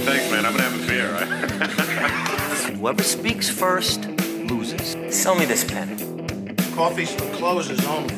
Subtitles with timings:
[0.00, 0.46] Thanks, man.
[0.46, 1.12] I'm gonna have a beer.
[1.12, 1.26] Right?
[2.76, 4.04] Whoever speaks first
[4.48, 4.96] loses.
[5.12, 6.56] Sell me this pen.
[6.76, 8.14] Coffee's for closers only.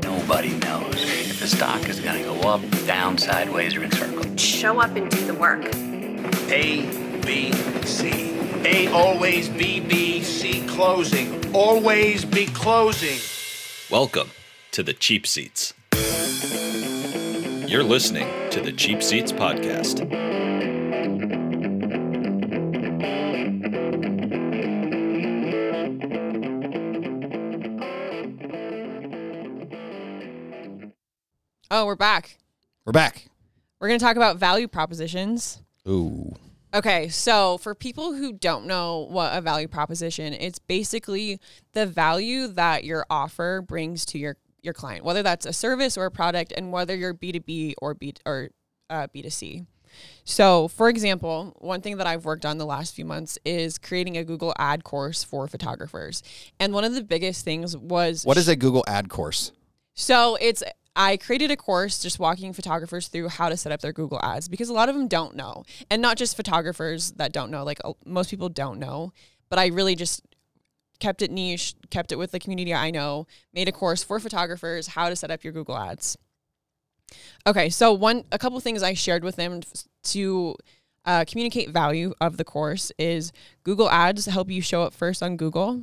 [0.00, 4.38] Nobody knows if the stock is going to go up, down, sideways, or in circles.
[4.38, 5.64] Show up and do the work.
[6.50, 6.82] A,
[7.24, 7.50] B,
[7.86, 8.38] C.
[8.66, 11.54] A always B, B, C closing.
[11.54, 13.20] Always be closing.
[13.90, 14.32] Welcome
[14.72, 15.72] to the Cheap Seats.
[17.66, 20.02] You're listening to the Cheap Seats Podcast.
[31.70, 32.36] Oh, we're back.
[32.84, 33.28] We're back.
[33.80, 35.62] We're going to talk about value propositions.
[35.88, 36.34] Ooh.
[36.74, 41.40] Okay, so for people who don't know what a value proposition, it's basically
[41.72, 46.06] the value that your offer brings to your your client, whether that's a service or
[46.06, 48.50] a product, and whether you're B two B or B or
[48.90, 49.66] uh, B two C.
[50.24, 54.16] So, for example, one thing that I've worked on the last few months is creating
[54.16, 56.22] a Google Ad course for photographers,
[56.58, 59.52] and one of the biggest things was What is a Google ad course?
[59.94, 60.62] So it's
[60.96, 64.48] I created a course just walking photographers through how to set up their Google ads
[64.48, 65.64] because a lot of them don't know.
[65.90, 69.12] And not just photographers that don't know, like uh, most people don't know,
[69.48, 70.22] but I really just
[71.00, 74.88] kept it niche, kept it with the community I know, made a course for photographers
[74.88, 76.16] how to set up your Google ads.
[77.46, 79.60] Okay, so one a couple things I shared with them
[80.04, 80.56] to
[81.04, 85.36] uh, communicate value of the course is Google Ads help you show up first on
[85.36, 85.82] Google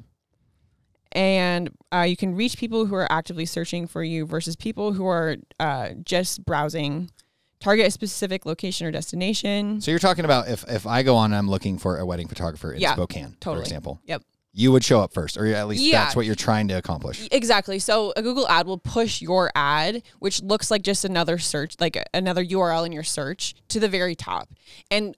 [1.12, 5.06] and uh, you can reach people who are actively searching for you versus people who
[5.06, 7.12] are uh, just browsing
[7.60, 11.26] target a specific location or destination So you're talking about if if I go on
[11.32, 13.58] and I'm looking for a wedding photographer in Yeah, Spokane, totally.
[13.58, 14.02] for example.
[14.06, 14.24] Yep.
[14.54, 16.04] You would show up first, or at least Yeah.
[16.04, 17.28] that's what you're trying to accomplish.
[17.32, 21.76] exactly so a google ad will push your ad which looks like just another search
[21.80, 24.50] like another url in your search to the very top
[24.90, 25.16] and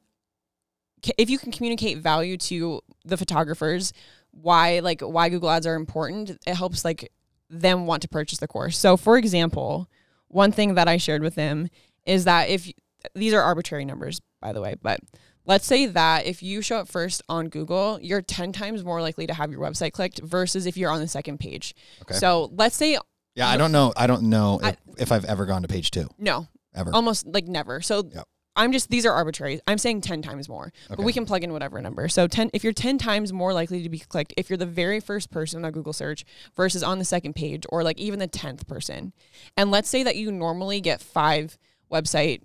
[1.18, 3.92] if you can communicate value to the photographers
[4.32, 7.12] why like why google ads are important it helps like
[7.50, 9.88] them want to purchase the course so for example
[10.28, 11.68] one thing that i shared with them
[12.06, 12.72] is that if
[13.16, 15.00] these are arbitrary numbers by the way but
[15.46, 19.28] let's say that if you show up first on google you're 10 times more likely
[19.28, 21.74] to have your website clicked versus if you're on the second page
[22.04, 22.16] Okay.
[22.16, 22.98] so let's say
[23.36, 23.94] Yeah, I don't know.
[23.98, 26.92] I don't know I- if, if I've ever gone to page two no ever.
[26.94, 28.26] almost like never so Yep.
[28.56, 31.52] i'm just these are arbitrary i'm saying 10 times more but we can plug in
[31.52, 34.58] whatever number so 10 if you're 10 times more likely to be clicked if you're
[34.58, 36.24] the very first person on a google search
[36.56, 39.12] versus on the second page or like even the 10th person
[39.58, 41.58] and let's say that you normally get five
[41.92, 42.42] website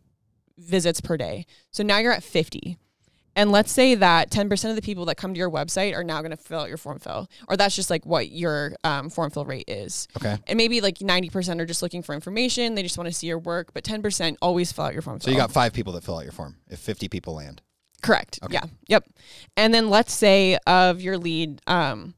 [0.58, 2.76] visits per day so now you're at 50
[3.38, 6.20] and let's say that 10% of the people that come to your website are now
[6.20, 9.30] going to fill out your form fill or that's just like what your um, form
[9.30, 10.36] fill rate is okay.
[10.48, 13.38] and maybe like 90% are just looking for information they just want to see your
[13.38, 16.18] work but 10% always fill out your form So you got five people that fill
[16.18, 16.56] out your form.
[16.68, 17.62] If 50 people land,
[18.02, 18.54] correct Okay.
[18.54, 19.04] yeah yep
[19.56, 22.14] and then let's say of your lead um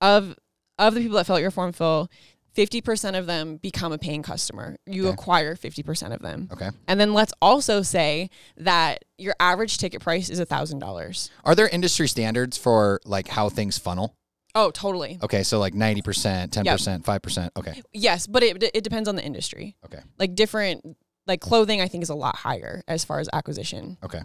[0.00, 0.34] of
[0.78, 2.10] of the people that fill out your form fill
[2.56, 5.14] 50% of them become a paying customer you Okay.
[5.14, 6.70] acquire 50% of them okay.
[6.86, 12.08] and then let's also say that your average ticket price is $1000 Are there industry
[12.08, 14.16] standards for like how things funnel?
[14.54, 16.02] oh totally Okay, so like 90%,
[16.50, 17.50] 10%, 5%.
[17.56, 17.82] Okay.
[17.92, 20.00] yes but it, it depends on the industry Okay.
[20.18, 20.96] like different
[21.26, 24.20] like clothing i think is a lot higher as far as acquisition Okay.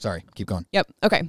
[0.00, 0.64] Sorry, keep going.
[0.70, 0.86] Yep.
[1.02, 1.22] Okay.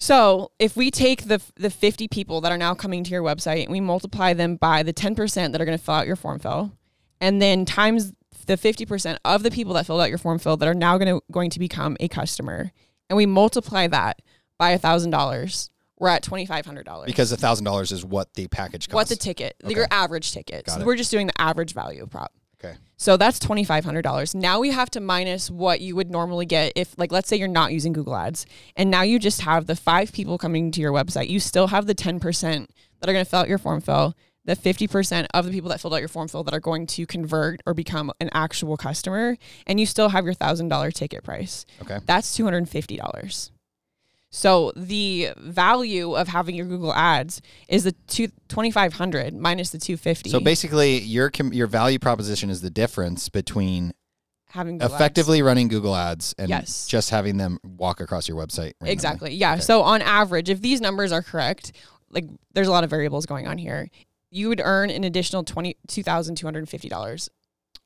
[0.00, 3.64] So if we take the the 50 people that are now coming to your website
[3.64, 6.38] and we multiply them by the 10% that are going to fill out your form
[6.38, 6.72] fill,
[7.20, 8.14] and then times
[8.46, 11.18] the 50% of the people that filled out your form fill that are now going
[11.18, 12.72] to going to become a customer,
[13.10, 14.20] and we multiply that
[14.58, 17.06] by a thousand dollars, we're at twenty five hundred dollars.
[17.06, 18.94] Because $1,000 is what the package costs.
[18.94, 19.74] what the ticket, Okay.
[19.74, 20.64] your average ticket.
[20.64, 20.86] Got so it.
[20.86, 22.32] we're just doing the average value of prop.
[22.62, 22.76] Okay.
[22.96, 24.34] So that's $2,500.
[24.34, 27.48] Now we have to minus what you would normally get if, like, let's say you're
[27.48, 28.44] not using Google Ads
[28.76, 31.30] and now you just have the five people coming to your website.
[31.30, 32.20] You still have the 10%
[33.00, 35.80] that are going to fill out your form fill, the 50% of the people that
[35.80, 39.36] filled out your form fill that are going to convert or become an actual customer,
[39.66, 41.64] and you still have your $1,000 ticket price.
[41.82, 41.98] Okay.
[42.04, 43.50] That's $250.
[44.30, 49.34] So the value of having your Google ads is the two twenty five hundred 2500
[49.34, 50.30] minus the 250.
[50.30, 53.92] So basically your your value proposition is the difference between
[54.50, 55.46] having Google effectively ads.
[55.46, 56.86] running Google ads and yes.
[56.86, 58.74] just having them walk across your website.
[58.80, 58.92] Randomly.
[58.92, 59.34] Exactly.
[59.34, 59.54] Yeah.
[59.54, 59.62] Okay.
[59.62, 61.72] So on average, if these numbers are correct,
[62.10, 63.88] like there's a lot of variables going on here,
[64.30, 67.28] you would earn an additional $22,250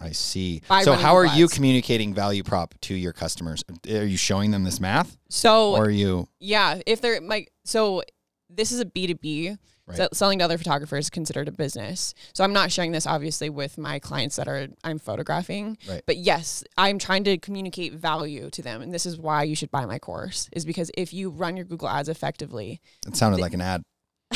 [0.01, 0.63] I see.
[0.69, 3.65] By So how are you communicating value prop to your customers?
[3.89, 6.29] Are you showing them this math, So or are you?
[6.41, 8.03] yeah, if they're like so,
[8.51, 9.57] this is a B two B.
[9.95, 12.15] So selling to other photographers is considered a business.
[12.33, 15.77] So I'm not sharing this obviously with my clients that are I'm photographing.
[15.87, 16.01] Right.
[16.07, 18.81] But yes, I'm trying to communicate value to them.
[18.81, 20.49] And this is why you should buy my course.
[20.53, 23.83] Is because if you run your Google ads effectively, It sounded like an ad.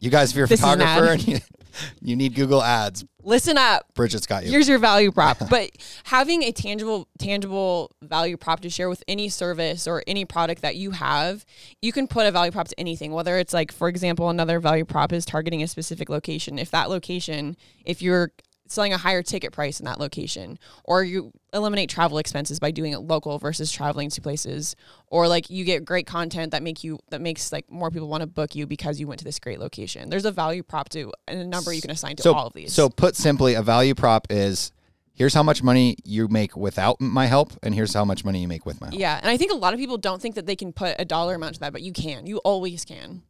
[0.00, 1.18] you guys, if you're a This is an photographer ad.
[1.20, 1.38] and you,
[2.00, 3.86] you need Google ads, listen up.
[3.94, 4.50] Brigid's got you.
[4.50, 5.38] Here's your value prop.
[5.50, 5.70] but
[6.04, 10.76] having a tangible tangible value prop to share with any service or any product that
[10.76, 11.44] you have,
[11.80, 13.12] you can put a value prop to anything.
[13.12, 16.58] Whether it's like, for example, another value prop is targeting a specific location.
[16.58, 18.32] If that location, if you're
[18.72, 22.92] selling a higher ticket price in that location, or you eliminate travel expenses by doing
[22.92, 24.74] it local versus traveling to places,
[25.08, 28.22] or like you get great content that make you that makes like more people want
[28.22, 30.10] to book you because you went to this great location.
[30.10, 32.54] There's a value prop to and a number you can assign to so, all of
[32.54, 32.72] these.
[32.72, 34.72] So put simply, a value prop is
[35.14, 38.48] here's how much money you make without my help, and here's how much money you
[38.48, 38.98] make with my help.
[38.98, 41.04] Yeah, and I think a lot of people don't think that they can put a
[41.04, 42.26] dollar amount to that, but you can.
[42.26, 43.22] You always can.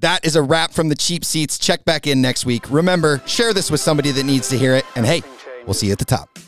[0.00, 1.58] That is a wrap from the cheap seats.
[1.58, 2.70] Check back in next week.
[2.70, 4.84] Remember, share this with somebody that needs to hear it.
[4.94, 5.22] And hey,
[5.66, 6.38] we'll see you at the top.